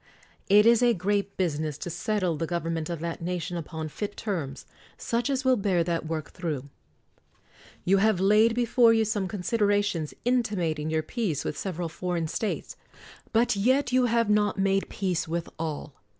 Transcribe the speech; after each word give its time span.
It 0.49 0.65
is 0.65 0.81
a 0.81 0.95
great 0.95 1.37
business 1.37 1.77
to 1.77 1.91
settle 1.91 2.35
the 2.35 2.47
government 2.47 2.89
of 2.89 3.01
that 3.01 3.21
nation 3.21 3.55
upon 3.55 3.87
fit 3.87 4.17
terms, 4.17 4.65
such 4.97 5.29
as 5.29 5.45
will 5.45 5.55
bear 5.55 5.83
that 5.83 6.07
work 6.07 6.31
through. 6.31 6.69
You 7.85 7.97
have 7.97 8.17
had 8.17 8.25
laid 8.25 8.55
before 8.55 8.93
you 8.93 9.05
some 9.05 9.27
considerations 9.27 10.15
intimating 10.25 10.89
your 10.89 11.03
peace 11.03 11.45
with 11.45 11.55
sev 11.55 11.77
eral 11.77 11.91
foreign 11.91 12.27
states. 12.27 12.75
But 13.31 13.55
yet 13.55 13.91
you 13.91 14.05
have 14.07 14.27
not 14.27 14.57
made 14.57 14.89
peace 14.89 15.27
with 15.27 15.47
all. 15.59 15.93